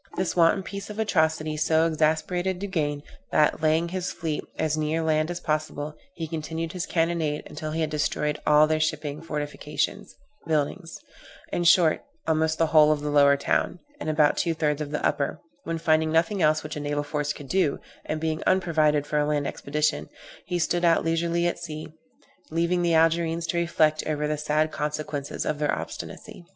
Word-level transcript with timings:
This 0.17 0.35
wanton 0.35 0.63
piece 0.63 0.89
of 0.89 0.97
atrocity 0.97 1.55
so 1.57 1.85
exasperated 1.85 2.57
Duguesne, 2.59 3.03
that, 3.31 3.61
laying 3.61 3.89
his 3.89 4.11
fleet 4.11 4.43
as 4.57 4.75
near 4.75 5.03
land 5.03 5.29
as 5.29 5.39
possible, 5.39 5.95
he 6.15 6.27
continued 6.27 6.71
his 6.71 6.87
cannonade 6.87 7.43
until 7.45 7.69
he 7.69 7.81
had 7.81 7.91
destroyed 7.91 8.39
all 8.47 8.65
their 8.65 8.79
shipping, 8.79 9.21
fortifications, 9.21 10.15
buildings; 10.47 10.97
in 11.53 11.65
short, 11.65 12.03
almost 12.27 12.57
the 12.57 12.65
whole 12.73 12.91
of 12.91 13.01
the 13.01 13.11
lower 13.11 13.37
town, 13.37 13.77
and 13.99 14.09
about 14.09 14.37
two 14.37 14.55
thirds 14.55 14.81
of 14.81 14.89
the 14.89 15.05
upper; 15.05 15.39
when 15.65 15.77
finding 15.77 16.11
nothing 16.11 16.41
else 16.41 16.63
which 16.63 16.75
a 16.75 16.79
naval 16.79 17.03
force 17.03 17.31
could 17.31 17.47
do, 17.47 17.79
and 18.03 18.19
being 18.19 18.41
unprovided 18.47 19.05
for 19.05 19.19
a 19.19 19.27
land 19.27 19.45
expedition, 19.45 20.09
he 20.47 20.57
stood 20.57 20.83
out 20.83 21.05
leisurely 21.05 21.43
to 21.43 21.55
sea, 21.57 21.87
leaving 22.49 22.81
the 22.81 22.95
Algerines 22.95 23.45
to 23.45 23.55
reflect 23.55 24.03
over 24.07 24.27
the 24.27 24.35
sad 24.35 24.71
consequences 24.71 25.45
of 25.45 25.59
their 25.59 25.71
obstinacy. 25.71 26.43